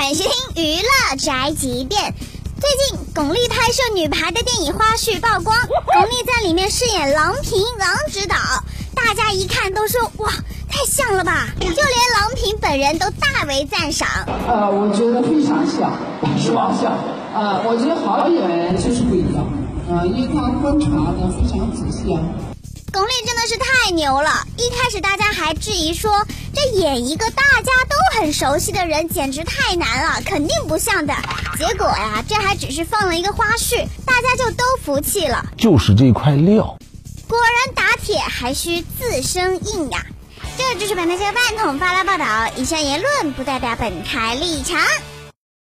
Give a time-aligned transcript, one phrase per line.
[0.00, 0.26] 点心
[0.56, 2.14] 娱乐宅急便。
[2.58, 8.34] 最近巩俐拍摄女排的电影花絮曝光，巩俐在里面饰演郎平，郎指导，
[8.94, 10.32] 大家一看都说哇，
[10.70, 11.48] 太像了吧！
[11.60, 14.08] 就连郎平本人都大为赞赏。
[14.48, 15.92] 呃，我觉得非常像，
[16.38, 16.72] 是吧？
[16.80, 16.96] 像。
[17.34, 19.46] 呃，我觉得好演员就是不一样，
[19.90, 22.22] 呃，因为他观察的非常仔细啊。
[22.92, 24.44] 巩俐真的是太牛了！
[24.56, 31.14] 一开始大家还质疑说，这演一个大家都很熟悉的人简直太难了，肯定不像的。
[31.56, 35.46] 结果呀，这还只是放了一个花絮，大家就都服气了。
[35.56, 36.76] 就是这块料。
[37.28, 40.04] 果然打铁还需自身硬呀！
[40.58, 44.80] 这就是本台这个饭桶发来报道，以上言论不代表本台立场。